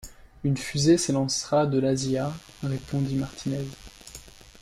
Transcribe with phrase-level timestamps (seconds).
[0.43, 3.67] Une fusée s’élancera de l’Asia, répondit Martinez.